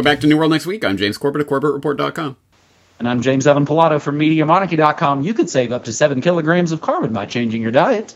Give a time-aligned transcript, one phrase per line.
[0.00, 0.82] Welcome back to New World Next Week.
[0.82, 2.34] I'm James Corbett of CorbettReport.com.
[3.00, 5.20] And I'm James Evan Pilato from MediaMonarchy.com.
[5.20, 8.14] You could save up to seven kilograms of carbon by changing your diet.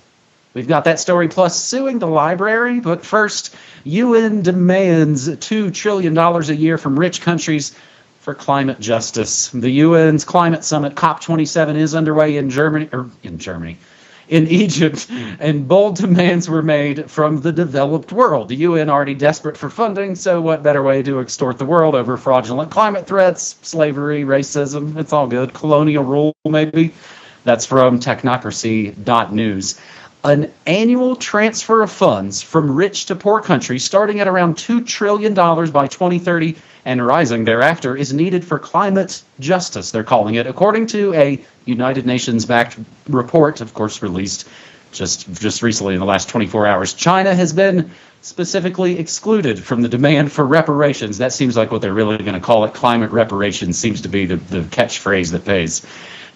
[0.54, 2.80] We've got that story plus suing the library.
[2.80, 3.54] But first,
[3.84, 7.76] UN demands $2 trillion a year from rich countries
[8.20, 9.50] for climate justice.
[9.50, 13.76] The UN's climate summit COP27 is underway in Germany or in Germany
[14.28, 15.06] in Egypt,
[15.38, 18.48] and bold demands were made from the developed world.
[18.48, 22.16] The UN already desperate for funding, so what better way to extort the world over
[22.16, 24.96] fraudulent climate threats, slavery, racism?
[24.96, 25.52] It's all good.
[25.52, 26.94] Colonial rule, maybe.
[27.44, 29.80] That's from technocracy.news
[30.24, 35.34] an annual transfer of funds from rich to poor countries starting at around $2 trillion
[35.34, 36.56] by 2030
[36.86, 42.06] and rising thereafter is needed for climate justice, they're calling it, according to a United
[42.06, 42.78] Nations backed
[43.08, 44.48] report, of course, released
[44.92, 46.94] just, just recently in the last 24 hours.
[46.94, 47.90] China has been
[48.22, 51.18] specifically excluded from the demand for reparations.
[51.18, 52.72] That seems like what they're really going to call it.
[52.72, 55.84] Climate reparations seems to be the, the catchphrase that pays.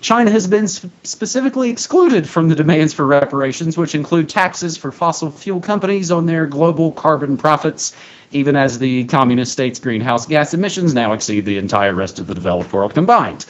[0.00, 4.92] China has been sp- specifically excluded from the demands for reparations, which include taxes for
[4.92, 7.94] fossil fuel companies on their global carbon profits,
[8.30, 12.34] even as the communist states' greenhouse gas emissions now exceed the entire rest of the
[12.34, 13.44] developed world combined.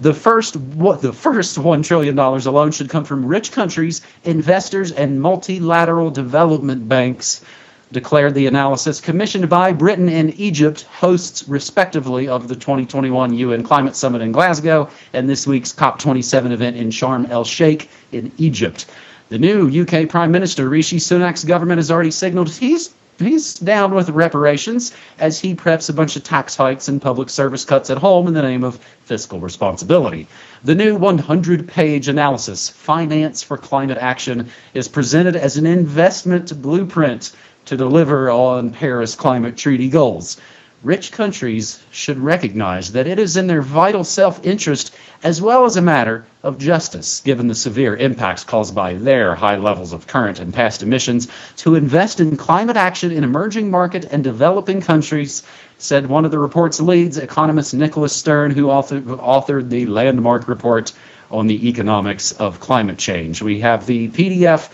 [0.00, 4.92] The first, what the first one trillion dollars alone should come from rich countries, investors,
[4.92, 7.44] and multilateral development banks
[7.92, 13.96] declared the analysis commissioned by Britain and Egypt, hosts respectively of the 2021 UN Climate
[13.96, 18.86] Summit in Glasgow and this week's COP27 event in Sharm el Sheikh in Egypt.
[19.30, 24.08] The new UK Prime Minister Rishi Sunak's government has already signaled he's he's down with
[24.10, 28.28] reparations as he preps a bunch of tax hikes and public service cuts at home
[28.28, 30.28] in the name of fiscal responsibility.
[30.62, 37.32] The new 100 page analysis, Finance for Climate Action, is presented as an investment blueprint
[37.68, 40.38] to deliver on Paris Climate Treaty goals.
[40.82, 45.76] Rich countries should recognize that it is in their vital self interest as well as
[45.76, 50.38] a matter of justice, given the severe impacts caused by their high levels of current
[50.38, 55.42] and past emissions, to invest in climate action in emerging market and developing countries,
[55.76, 60.92] said one of the report's leads, economist Nicholas Stern, who authored, authored the landmark report
[61.30, 63.42] on the economics of climate change.
[63.42, 64.70] We have the PDF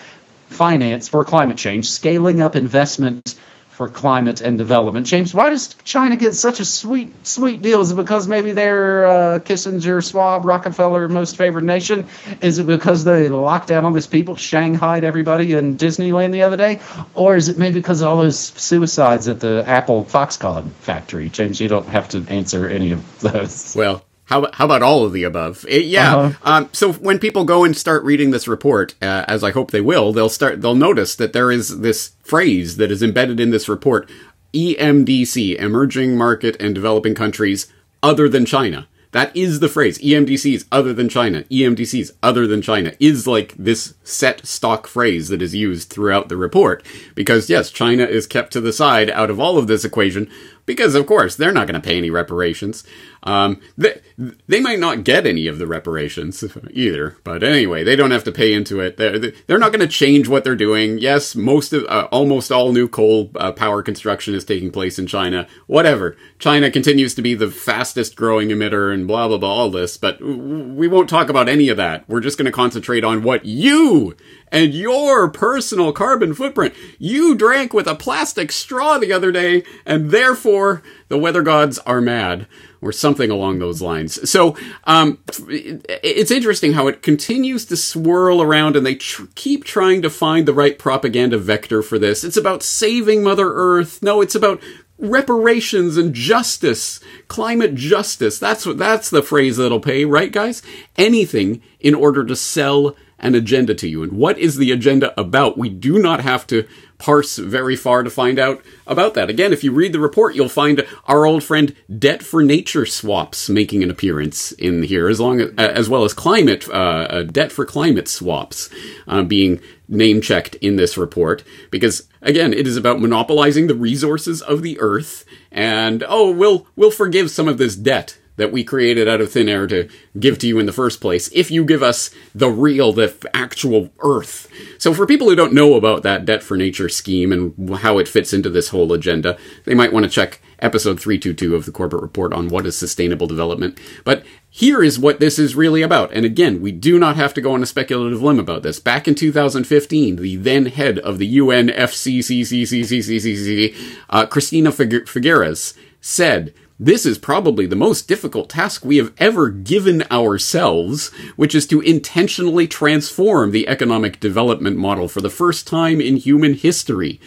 [0.54, 3.34] finance for climate change, scaling up investment
[3.74, 5.04] for climate and development.
[5.04, 7.80] James, why does China get such a sweet, sweet deal?
[7.80, 12.06] Is it because maybe they're uh, Kissinger, Schwab, Rockefeller most favored nation?
[12.40, 16.56] Is it because they locked down all these people, shanghaied everybody in Disneyland the other
[16.56, 16.80] day?
[17.14, 21.28] Or is it maybe because of all those suicides at the Apple Foxconn factory?
[21.28, 23.74] James, you don't have to answer any of those.
[23.74, 25.66] Well, how, how about all of the above?
[25.68, 26.16] It, yeah.
[26.16, 26.50] Uh-huh.
[26.50, 29.82] Um, so when people go and start reading this report, uh, as I hope they
[29.82, 30.62] will, they'll start.
[30.62, 34.10] They'll notice that there is this phrase that is embedded in this report:
[34.54, 37.70] EMDC, Emerging Market and Developing Countries
[38.02, 38.88] Other than China.
[39.14, 39.98] That is the phrase.
[39.98, 41.44] EMDCs other than China.
[41.44, 46.36] EMDCs other than China is like this set stock phrase that is used throughout the
[46.36, 46.84] report.
[47.14, 50.28] Because yes, China is kept to the side out of all of this equation
[50.66, 52.84] because of course they're not going to pay any reparations.
[53.22, 54.00] Um, they,
[54.46, 58.32] they might not get any of the reparations either, but anyway, they don't have to
[58.32, 58.96] pay into it.
[58.98, 60.98] They're, they're not going to change what they're doing.
[60.98, 65.06] Yes, most of, uh, almost all new coal uh, power construction is taking place in
[65.06, 65.46] China.
[65.66, 66.16] Whatever.
[66.38, 70.20] China continues to be the fastest growing emitter and blah, blah, blah, all this, but
[70.20, 72.06] we won't talk about any of that.
[72.08, 74.16] We're just going to concentrate on what you
[74.54, 76.74] and your personal carbon footprint.
[76.96, 82.00] You drank with a plastic straw the other day, and therefore the weather gods are
[82.00, 82.46] mad
[82.80, 84.30] or something along those lines.
[84.30, 90.02] So um, it's interesting how it continues to swirl around, and they tr- keep trying
[90.02, 92.22] to find the right propaganda vector for this.
[92.22, 94.02] It's about saving Mother Earth.
[94.02, 94.62] No, it's about
[94.98, 98.38] reparations and justice, climate justice.
[98.38, 100.62] That's what that's the phrase that'll pay, right, guys?
[100.96, 104.02] Anything in order to sell an agenda to you.
[104.02, 105.58] And what is the agenda about?
[105.58, 106.66] We do not have to
[106.98, 109.28] parse very far to find out about that.
[109.28, 113.48] Again, if you read the report, you'll find our old friend debt for nature swaps
[113.48, 117.52] making an appearance in here, as long as, as well as climate uh, uh, debt
[117.52, 118.70] for climate swaps
[119.06, 121.44] uh, being name checked in this report.
[121.70, 126.90] Because again, it is about monopolizing the resources of the earth, and oh, we'll we'll
[126.90, 129.88] forgive some of this debt that we created out of thin air to
[130.18, 133.90] give to you in the first place if you give us the real, the actual
[134.00, 134.48] Earth.
[134.78, 138.08] So, for people who don't know about that Debt for Nature scheme and how it
[138.08, 142.00] fits into this whole agenda, they might want to check episode 322 of the Corbett
[142.00, 143.78] Report on what is sustainable development.
[144.04, 146.12] But here is what this is really about.
[146.12, 148.80] And again, we do not have to go on a speculative limb about this.
[148.80, 153.74] Back in 2015, the then head of the UNFCCCCCCCC,
[154.10, 160.02] uh, Christina Figueres, said, this is probably the most difficult task we have ever given
[160.10, 166.16] ourselves, which is to intentionally transform the economic development model for the first time in
[166.16, 167.20] human history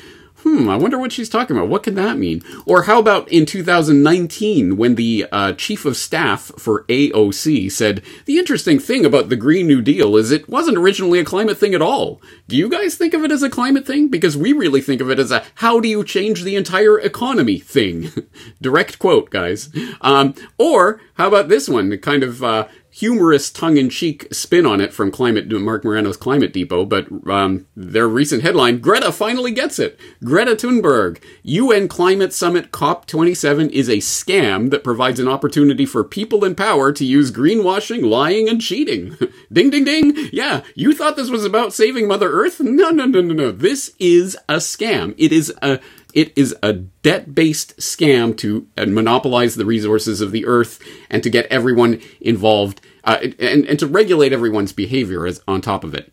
[0.47, 1.69] hmm, I wonder what she's talking about.
[1.69, 2.41] What could that mean?
[2.65, 8.37] Or how about in 2019 when the uh, chief of staff for AOC said, the
[8.37, 11.81] interesting thing about the Green New Deal is it wasn't originally a climate thing at
[11.81, 12.21] all.
[12.47, 14.07] Do you guys think of it as a climate thing?
[14.07, 17.59] Because we really think of it as a how do you change the entire economy
[17.59, 18.11] thing.
[18.61, 19.69] Direct quote, guys.
[20.01, 21.97] Um, or how about this one?
[21.97, 22.67] Kind of, uh,
[22.97, 28.41] humorous tongue-in-cheek spin on it from Climate Marc Morano's Climate Depot, but um, their recent
[28.41, 29.99] headline: Greta finally gets it.
[30.23, 36.43] Greta Thunberg, UN Climate Summit COP27 is a scam that provides an opportunity for people
[36.43, 39.15] in power to use greenwashing, lying, and cheating.
[39.53, 40.29] ding, ding, ding.
[40.33, 42.59] Yeah, you thought this was about saving Mother Earth?
[42.59, 43.51] No, no, no, no, no.
[43.51, 45.13] This is a scam.
[45.17, 45.79] It is a
[46.13, 50.79] it is a debt based scam to uh, monopolize the resources of the earth
[51.11, 55.83] and to get everyone involved uh, and, and to regulate everyone's behavior as, on top
[55.83, 56.11] of it.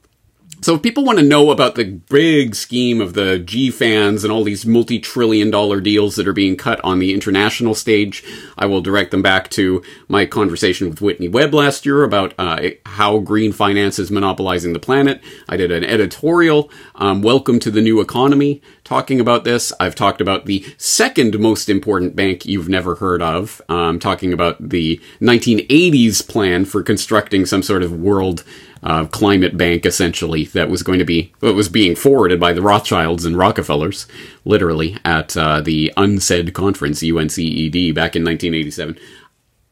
[0.64, 4.44] So if people want to know about the big scheme of the GFANZ and all
[4.44, 8.24] these multi-trillion dollar deals that are being cut on the international stage,
[8.56, 12.70] I will direct them back to my conversation with Whitney Webb last year about uh,
[12.86, 15.20] how green finance is monopolizing the planet.
[15.50, 19.70] I did an editorial, um, Welcome to the New Economy, talking about this.
[19.78, 24.70] I've talked about the second most important bank you've never heard of, um, talking about
[24.70, 28.44] the 1980s plan for constructing some sort of world
[28.84, 32.60] uh, climate bank, essentially, that was going to be, what was being forwarded by the
[32.60, 34.06] Rothschilds and Rockefellers,
[34.44, 38.98] literally, at uh, the UNCED conference, UNCED, back in 1987.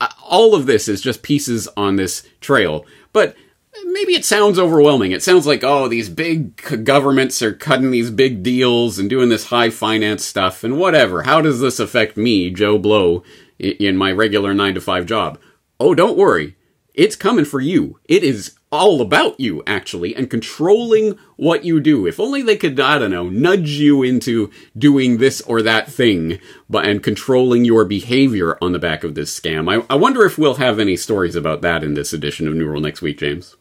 [0.01, 3.37] Uh, all of this is just pieces on this trail, but
[3.85, 5.13] maybe it sounds overwhelming.
[5.13, 9.47] It sounds like, oh, these big governments are cutting these big deals and doing this
[9.47, 11.25] high finance stuff and whatever.
[11.25, 13.23] How does this affect me, Joe Blow,
[13.59, 15.39] in my regular nine to five job?
[15.79, 16.57] Oh, don't worry.
[16.95, 17.99] It's coming for you.
[18.07, 22.07] It is all about you, actually, and controlling what you do.
[22.07, 26.41] If only they could, I don't know, nudge you into doing this or that thing,
[26.69, 29.71] but and controlling your behavior on the back of this scam.
[29.71, 32.67] I, I wonder if we'll have any stories about that in this edition of New
[32.67, 33.57] World next week, James.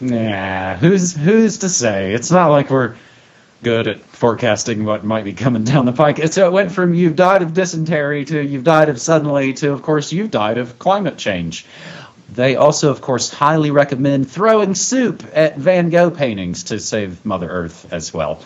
[0.00, 2.12] Nah, who's who's to say?
[2.12, 2.96] It's not like we're
[3.62, 6.20] good at forecasting what might be coming down the pike.
[6.32, 9.82] So it went from you've died of dysentery to you've died of suddenly to, of
[9.82, 11.66] course, you've died of climate change.
[12.32, 17.48] They also, of course, highly recommend throwing soup at Van Gogh paintings to save Mother
[17.48, 18.42] Earth as well.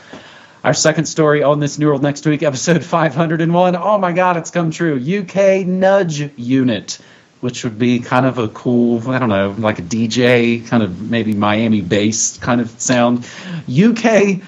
[0.64, 3.76] Our second story on this New World Next Week, episode 501.
[3.76, 4.96] Oh my God, it's come true.
[4.96, 6.98] UK Nudge Unit,
[7.40, 11.10] which would be kind of a cool, I don't know, like a DJ, kind of
[11.10, 13.24] maybe Miami bass kind of sound.
[13.70, 14.40] UK,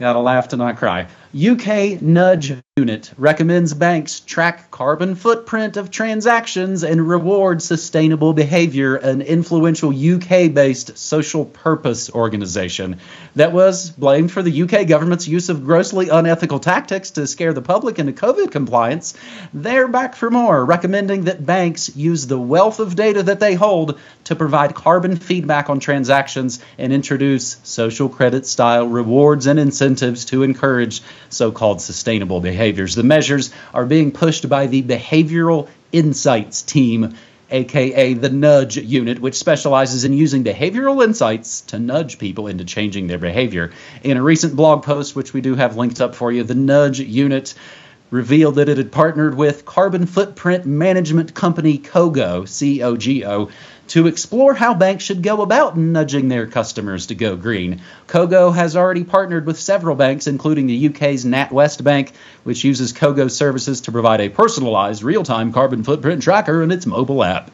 [0.00, 1.06] gotta laugh to not cry.
[1.34, 9.22] UK Nudge Unit recommends banks track carbon footprint of transactions and reward sustainable behavior, an
[9.22, 12.98] influential UK based social purpose organization
[13.36, 17.62] that was blamed for the UK government's use of grossly unethical tactics to scare the
[17.62, 19.14] public into COVID compliance.
[19.54, 23.98] They're back for more, recommending that banks use the wealth of data that they hold
[24.24, 30.42] to provide carbon feedback on transactions and introduce social credit style rewards and incentives to
[30.42, 32.94] encourage so called sustainable behaviors.
[32.94, 37.14] The measures are being pushed by the Behavioral Insights Team,
[37.50, 43.06] aka the Nudge Unit, which specializes in using behavioral insights to nudge people into changing
[43.06, 43.72] their behavior.
[44.02, 47.00] In a recent blog post, which we do have linked up for you, the Nudge
[47.00, 47.54] Unit
[48.12, 53.50] revealed that it had partnered with carbon footprint management company Cogo, C O G O,
[53.88, 57.80] to explore how banks should go about nudging their customers to go green.
[58.06, 62.12] Cogo has already partnered with several banks, including the UK's NatWest Bank,
[62.44, 66.86] which uses Cogo services to provide a personalized real time carbon footprint tracker in its
[66.86, 67.50] mobile app.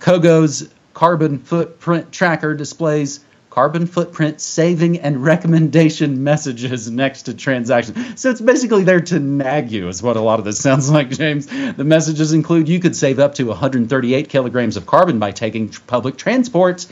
[0.00, 3.20] Cogo's carbon footprint tracker displays
[3.52, 8.18] carbon footprint saving and recommendation messages next to transactions.
[8.18, 11.10] So it's basically there to nag you, is what a lot of this sounds like,
[11.10, 11.46] James.
[11.48, 16.16] The messages include you could save up to 138 kilograms of carbon by taking public
[16.16, 16.86] transport,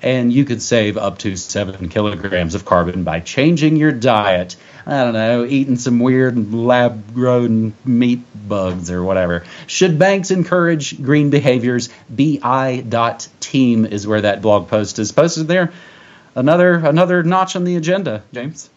[0.00, 4.56] and you could save up to 7 kilograms of carbon by changing your diet.
[4.86, 9.44] I don't know, eating some weird lab grown meat bugs or whatever.
[9.66, 11.90] Should banks encourage green behaviors?
[12.08, 15.74] BI.team is where that blog post is posted there
[16.36, 18.70] another another notch on the agenda, James.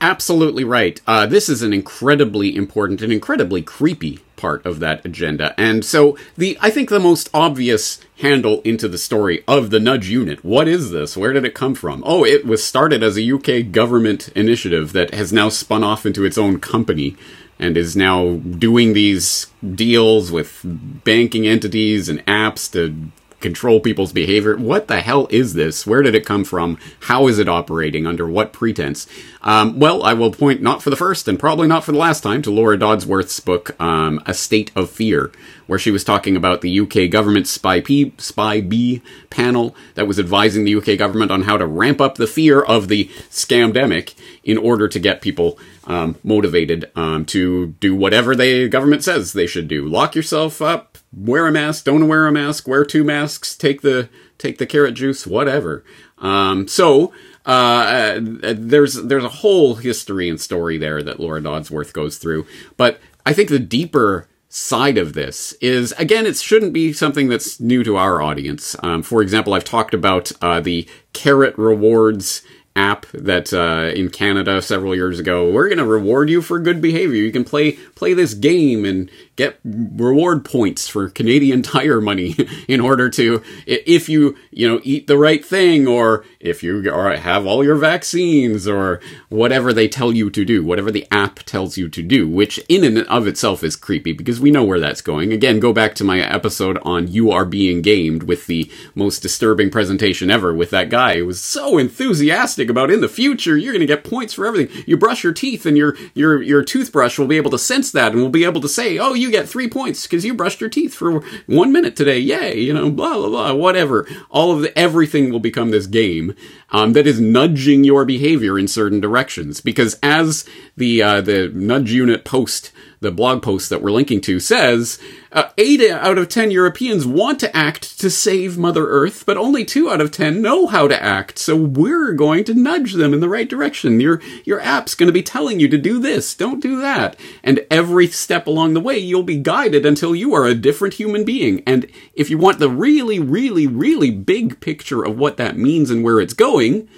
[0.00, 1.00] Absolutely right.
[1.08, 5.52] Uh, this is an incredibly important and incredibly creepy part of that agenda.
[5.58, 10.08] And so the I think the most obvious handle into the story of the nudge
[10.08, 10.44] unit.
[10.44, 11.16] What is this?
[11.16, 12.02] Where did it come from?
[12.06, 16.24] Oh, it was started as a UK government initiative that has now spun off into
[16.24, 17.16] its own company
[17.58, 24.56] and is now doing these deals with banking entities and apps to control people's behavior.
[24.56, 25.86] What the hell is this?
[25.86, 26.78] Where did it come from?
[27.00, 28.06] How is it operating?
[28.06, 29.06] Under what pretense?
[29.42, 32.22] Um, well, I will point not for the first and probably not for the last
[32.22, 35.30] time to Laura Dodsworth's book, um, A State of Fear,
[35.66, 40.64] where she was talking about the UK government spy, P, SPI-B panel that was advising
[40.64, 44.88] the UK government on how to ramp up the fear of the scamdemic in order
[44.88, 49.88] to get people um, motivated um, to do whatever the government says they should do.
[49.88, 54.08] Lock yourself up, wear a mask, don't wear a mask, wear two masks, take the
[54.36, 55.84] take the carrot juice, whatever.
[56.18, 57.12] Um, so
[57.48, 63.00] uh, there's there's a whole history and story there that Laura Dodsworth goes through, but
[63.24, 67.82] I think the deeper side of this is again it shouldn't be something that's new
[67.84, 68.76] to our audience.
[68.82, 72.42] Um, for example i've talked about uh, the carrot rewards
[72.78, 75.50] app that uh, in Canada several years ago.
[75.50, 77.16] We're going to reward you for good behavior.
[77.16, 82.36] You can play play this game and get reward points for Canadian Tire money
[82.68, 87.46] in order to if you you know eat the right thing or if you have
[87.46, 91.88] all your vaccines or whatever they tell you to do, whatever the app tells you
[91.88, 95.32] to do, which in and of itself is creepy because we know where that's going.
[95.32, 99.68] Again, go back to my episode on you are being gamed with the most disturbing
[99.68, 103.80] presentation ever with that guy who was so enthusiastic about in the future you're going
[103.80, 104.84] to get points for everything.
[104.86, 108.12] You brush your teeth and your your your toothbrush will be able to sense that
[108.12, 110.70] and will be able to say, "Oh, you get 3 points because you brushed your
[110.70, 114.06] teeth for 1 minute today." Yay, you know, blah blah blah, whatever.
[114.30, 116.34] All of the everything will become this game
[116.70, 119.60] um, that is nudging your behavior in certain directions.
[119.60, 120.44] Because as
[120.76, 124.98] the uh, the nudge unit post, the blog post that we're linking to says,
[125.30, 129.64] uh, eight out of ten Europeans want to act to save Mother Earth, but only
[129.64, 131.38] two out of ten know how to act.
[131.38, 134.00] So we're going to nudge them in the right direction.
[134.00, 137.64] Your your app's going to be telling you to do this, don't do that, and
[137.70, 141.62] every step along the way you'll be guided until you are a different human being.
[141.66, 146.02] And if you want the really, really, really big picture of what that means and
[146.02, 146.88] where it's going,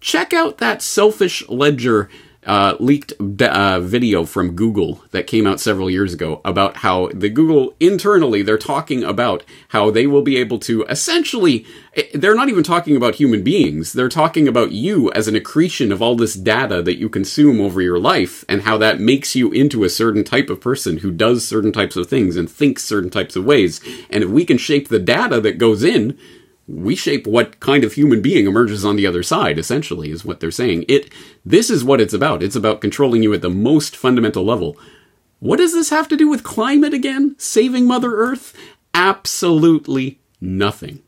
[0.00, 2.08] check out that selfish ledger
[2.48, 3.12] uh, leaked
[3.42, 8.40] uh, video from Google that came out several years ago about how the Google internally
[8.40, 12.96] they're talking about how they will be able to essentially eh, they're not even talking
[12.96, 13.92] about human beings.
[13.92, 17.82] They're talking about you as an accretion of all this data that you consume over
[17.82, 21.46] your life and how that makes you into a certain type of person who does
[21.46, 23.80] certain types of things and thinks certain types of ways.
[24.08, 26.18] And if we can shape the data that goes in
[26.68, 30.38] we shape what kind of human being emerges on the other side essentially is what
[30.38, 30.84] they're saying.
[30.86, 31.10] It
[31.44, 32.42] this is what it's about.
[32.42, 34.76] It's about controlling you at the most fundamental level.
[35.40, 37.36] What does this have to do with climate again?
[37.38, 38.54] Saving mother earth?
[38.92, 41.02] Absolutely nothing.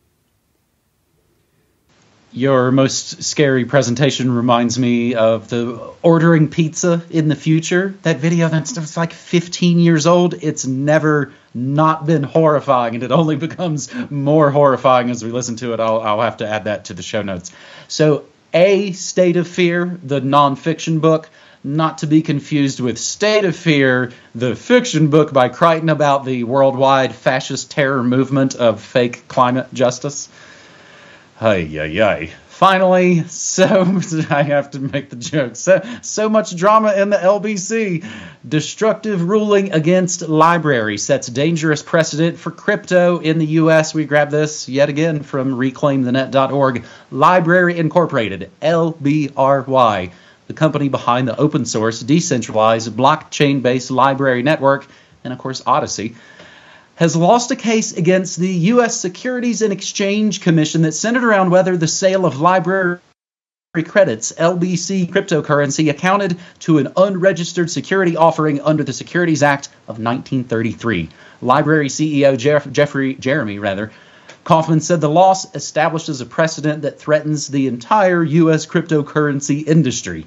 [2.32, 7.96] Your most scary presentation reminds me of the ordering pizza in the future.
[8.02, 10.34] That video that's like 15 years old.
[10.34, 15.72] It's never not been horrifying, and it only becomes more horrifying as we listen to
[15.72, 15.80] it.
[15.80, 17.52] I'll, I'll have to add that to the show notes.
[17.88, 21.28] So, A State of Fear, the nonfiction book,
[21.62, 26.44] not to be confused with State of Fear, the fiction book by Crichton about the
[26.44, 30.28] worldwide fascist terror movement of fake climate justice.
[31.40, 32.30] Ay, yay, ay.
[32.60, 33.64] Finally, so
[34.30, 35.56] I have to make the joke.
[35.56, 38.04] So, so much drama in the LBC.
[38.46, 43.94] Destructive ruling against library sets dangerous precedent for crypto in the U.S.
[43.94, 46.84] We grab this yet again from reclaimthenet.org.
[47.10, 50.10] Library Incorporated, LBRY,
[50.46, 54.86] the company behind the open source, decentralized, blockchain based library network,
[55.24, 56.14] and of course, Odysee
[57.00, 59.00] has lost a case against the U.S.
[59.00, 63.00] Securities and Exchange Commission that centered around whether the sale of library
[63.86, 71.08] credits, LBC cryptocurrency, accounted to an unregistered security offering under the Securities Act of 1933.
[71.40, 73.90] Library CEO Jeff, Jeffrey Jeremy rather
[74.44, 78.66] Kauffman said the loss establishes a precedent that threatens the entire U.S.
[78.66, 80.26] cryptocurrency industry.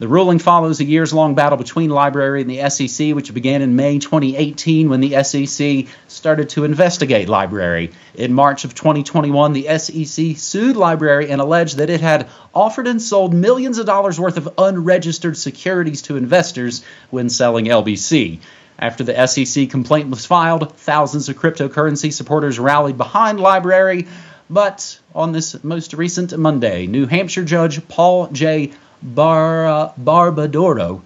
[0.00, 3.76] The ruling follows a years long battle between Library and the SEC, which began in
[3.76, 7.92] May 2018 when the SEC started to investigate library.
[8.16, 13.00] In March of 2021, the SEC sued library and alleged that it had offered and
[13.00, 18.40] sold millions of dollars worth of unregistered securities to investors when selling LBC.
[18.76, 24.08] After the SEC complaint was filed, thousands of cryptocurrency supporters rallied behind library.
[24.50, 28.72] But on this most recent Monday, New Hampshire Judge Paul J.
[29.04, 31.02] Bar- uh, Barbadoro,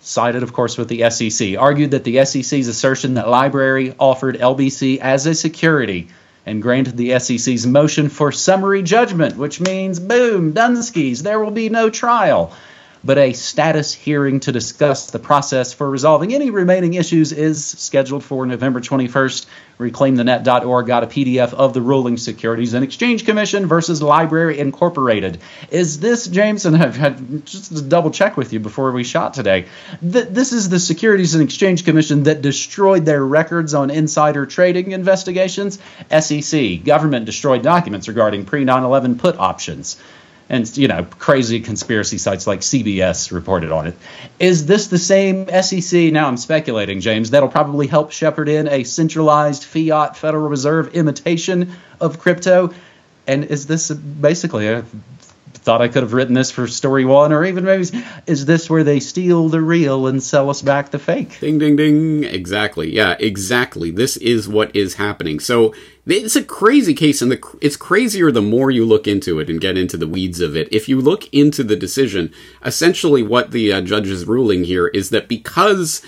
[0.00, 4.98] sided, of course, with the SEC, argued that the SEC's assertion that Library offered LBC
[4.98, 6.08] as a security
[6.44, 11.68] and granted the SEC's motion for summary judgment, which means, boom, Dunskies, there will be
[11.68, 12.52] no trial.
[13.08, 18.22] But a status hearing to discuss the process for resolving any remaining issues is scheduled
[18.22, 19.46] for November 21st.
[19.78, 25.38] ReclaimTheNet.org got a PDF of the ruling Securities and Exchange Commission versus Library Incorporated.
[25.70, 29.68] Is this, Jameson, I've had just to double check with you before we shot today.
[30.02, 34.92] Th- this is the Securities and Exchange Commission that destroyed their records on insider trading
[34.92, 35.78] investigations.
[36.10, 39.96] SEC, government destroyed documents regarding pre 9 11 put options
[40.48, 43.96] and you know crazy conspiracy sites like CBS reported on it.
[44.38, 46.12] Is this the same SEC?
[46.12, 47.30] Now I'm speculating, James.
[47.30, 52.72] That'll probably help shepherd in a centralized fiat Federal Reserve imitation of crypto.
[53.26, 54.84] And is this basically a
[55.54, 57.86] thought I could have written this for story one, or even maybe
[58.26, 61.40] is this where they steal the real and sell us back the fake?
[61.40, 62.24] Ding, ding, ding.
[62.24, 62.94] Exactly.
[62.94, 63.90] Yeah, exactly.
[63.90, 65.40] This is what is happening.
[65.40, 65.74] So
[66.06, 69.60] it's a crazy case, and the, it's crazier the more you look into it and
[69.60, 70.72] get into the weeds of it.
[70.72, 72.32] If you look into the decision,
[72.64, 76.02] essentially what the uh, judge is ruling here is that because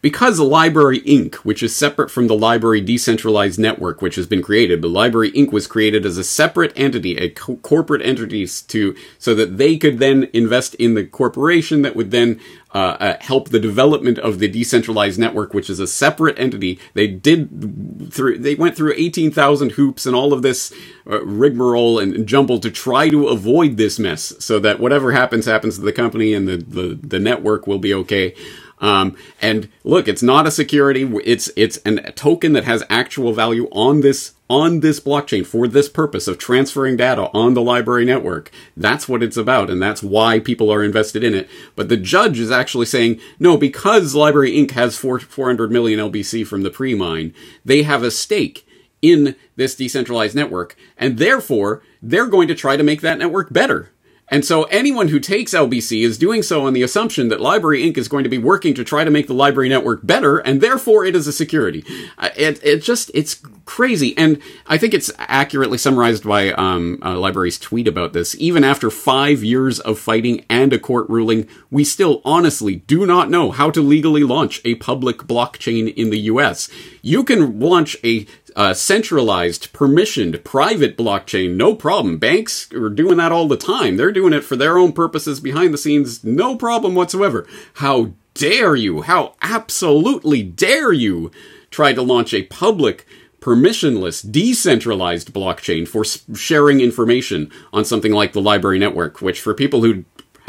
[0.00, 4.80] because Library Inc., which is separate from the Library decentralized network, which has been created,
[4.80, 5.52] but LBRY Inc.
[5.52, 9.98] was created as a separate entity, a co- corporate entity, to so that they could
[9.98, 12.40] then invest in the corporation that would then
[12.74, 16.80] uh, uh, help the development of the decentralized network, which is a separate entity.
[16.94, 20.72] They did through, they went through 18,000 hoops and all of this
[21.08, 25.76] uh, rigmarole and jumble to try to avoid this mess so that whatever happens, happens
[25.76, 28.34] to the company and the, the, the network will be okay.
[28.80, 31.02] Um, and look, it's not a security.
[31.24, 35.66] It's it's an, a token that has actual value on this on this blockchain for
[35.66, 38.50] this purpose of transferring data on the library network.
[38.76, 41.48] That's what it's about, and that's why people are invested in it.
[41.76, 44.72] But the judge is actually saying no, because Library Inc.
[44.72, 47.32] has four, 400 million LBC from the pre-mine,
[47.64, 48.66] they have a stake
[49.00, 53.90] in this decentralized network, and therefore they're going to try to make that network better.
[54.28, 57.98] And so anyone who takes LBC is doing so on the assumption that Library Inc.
[57.98, 61.04] is going to be working to try to make the library network better, and therefore
[61.04, 61.84] it is a security.
[62.16, 64.16] Uh, it, it just, it's crazy.
[64.16, 68.34] And I think it's accurately summarized by um, uh, LBRY's tweet about this.
[68.36, 73.30] Even after five years of fighting and a court ruling, we still honestly do not
[73.30, 76.68] know how to legally launch a public blockchain in the US.
[77.02, 82.18] You can launch a uh, centralized, permissioned, private blockchain, no problem.
[82.18, 83.96] Banks are doing that all the time.
[83.96, 87.46] They're doing it for their own purposes behind the scenes, no problem whatsoever.
[87.74, 89.02] How dare you?
[89.02, 91.30] How absolutely dare you
[91.70, 93.06] try to launch a public,
[93.40, 96.04] permissionless, decentralized blockchain for
[96.36, 100.04] sharing information on something like the library network, which for people who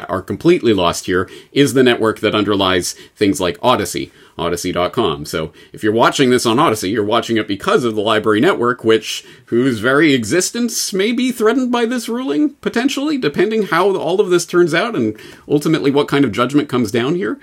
[0.09, 5.25] are completely lost here is the network that underlies things like Odysee, Odysee.com.
[5.25, 8.83] So if you're watching this on Odysee, you're watching it because of the library network,
[8.83, 14.29] which whose very existence may be threatened by this ruling, potentially, depending how all of
[14.29, 17.39] this turns out and ultimately what kind of judgment comes down here.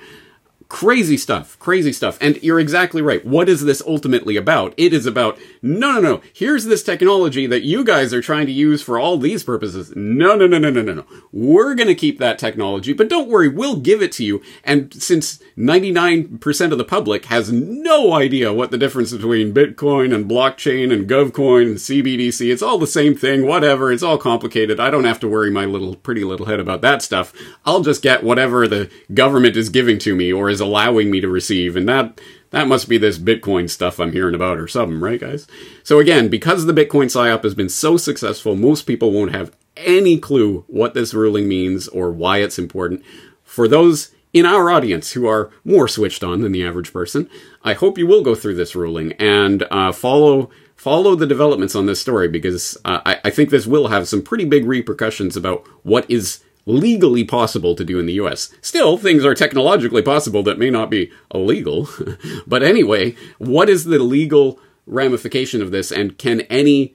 [0.72, 2.16] Crazy stuff, crazy stuff.
[2.18, 3.22] And you're exactly right.
[3.26, 4.72] What is this ultimately about?
[4.78, 8.52] It is about, no, no, no, here's this technology that you guys are trying to
[8.52, 9.92] use for all these purposes.
[9.94, 11.04] No, no, no, no, no, no, no.
[11.30, 14.40] We're gonna keep that technology, but don't worry, we'll give it to you.
[14.64, 20.24] And since 99% of the public has no idea what the difference between Bitcoin and
[20.24, 24.80] blockchain and GovCoin and CBDC, it's all the same thing, whatever, it's all complicated.
[24.80, 27.34] I don't have to worry my little, pretty little head about that stuff.
[27.66, 31.28] I'll just get whatever the government is giving to me or is allowing me to
[31.28, 32.18] receive, and that
[32.50, 35.46] that must be this Bitcoin stuff I'm hearing about or something, right, guys?
[35.82, 40.18] So again, because the Bitcoin psyop has been so successful, most people won't have any
[40.18, 43.02] clue what this ruling means or why it's important.
[43.42, 47.28] For those in our audience who are more switched on than the average person,
[47.62, 51.86] I hope you will go through this ruling and uh, follow follow the developments on
[51.86, 55.64] this story because uh, I, I think this will have some pretty big repercussions about
[55.84, 58.52] what is legally possible to do in the US.
[58.60, 61.88] Still, things are technologically possible that may not be illegal.
[62.46, 66.94] but anyway, what is the legal ramification of this and can any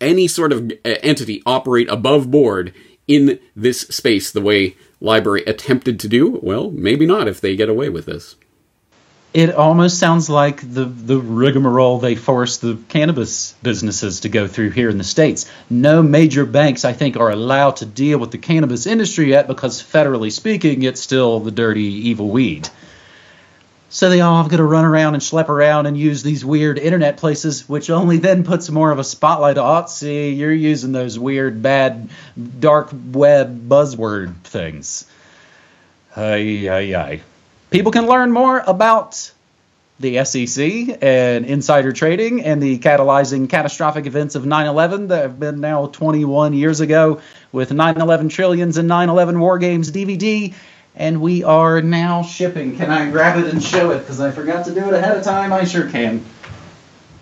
[0.00, 2.74] any sort of entity operate above board
[3.06, 6.40] in this space the way library attempted to do?
[6.42, 8.34] Well, maybe not if they get away with this
[9.38, 14.70] it almost sounds like the the rigmarole they force the cannabis businesses to go through
[14.70, 15.48] here in the states.
[15.70, 19.80] No major banks, I think, are allowed to deal with the cannabis industry yet because,
[19.80, 22.68] federally speaking, it's still the dirty, evil weed.
[23.90, 26.76] So they all have got to run around and schlep around and use these weird
[26.76, 29.84] internet places, which only then puts more of a spotlight on.
[29.84, 32.10] Oh, see, you're using those weird, bad,
[32.58, 35.06] dark web buzzword things.
[36.16, 37.20] Ay, ay, ay.
[37.70, 39.30] People can learn more about
[40.00, 45.38] the SEC and insider trading and the catalyzing catastrophic events of 9 11 that have
[45.40, 47.20] been now 21 years ago
[47.52, 50.54] with 9 11 Trillions and 9 11 War Games DVD.
[50.96, 52.76] And we are now shipping.
[52.76, 53.98] Can I grab it and show it?
[53.98, 55.52] Because I forgot to do it ahead of time.
[55.52, 56.24] I sure can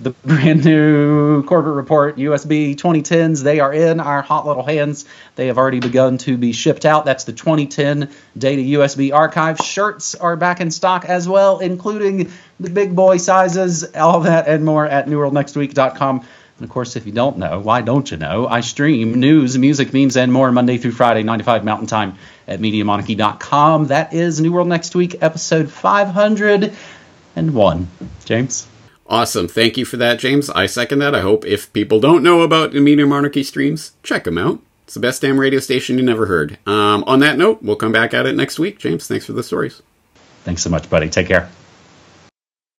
[0.00, 3.42] the brand new Corbett Report USB 2010s.
[3.42, 5.04] They are in our hot little hands.
[5.36, 7.04] They have already begun to be shipped out.
[7.04, 9.58] That's the 2010 data USB archive.
[9.58, 12.30] Shirts are back in stock as well, including
[12.60, 16.26] the big boy sizes, all that and more at newworldnextweek.com.
[16.58, 18.48] And of course, if you don't know, why don't you know?
[18.48, 22.16] I stream news, music, memes, and more Monday through Friday, 95 Mountain Time
[22.48, 23.88] at MediaMonarchy.com.
[23.88, 27.88] That is New World Next Week, episode 501.
[28.24, 28.66] James?
[29.08, 29.46] Awesome.
[29.46, 30.50] Thank you for that, James.
[30.50, 31.14] I second that.
[31.14, 34.60] I hope if people don't know about Media Monarchy streams, check them out.
[34.84, 36.58] It's the best damn radio station you never heard.
[36.66, 38.78] Um, on that note, we'll come back at it next week.
[38.78, 39.82] James, thanks for the stories.
[40.44, 41.08] Thanks so much, buddy.
[41.08, 41.50] Take care.